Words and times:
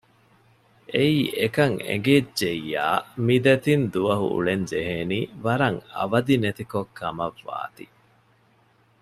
އެއީ 0.93 1.19
އެކަން 1.37 1.77
އެނގިއްޖެއްޔާ 1.87 2.85
މި 3.25 3.35
ދެތިން 3.45 3.85
ދުވަހު 3.93 4.25
އުޅެންޖެހޭނީ 4.33 5.19
ވަރަށް 5.45 5.79
އަވަދިނެތި 5.95 6.63
ކޮށް 6.71 6.91
ކަމަށް 6.99 7.39
ވާތީ 7.47 7.85